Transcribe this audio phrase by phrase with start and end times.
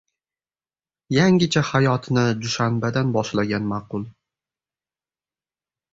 [1.15, 4.11] —Yangicha hayotni dushanbadan boshlagan ma’qul.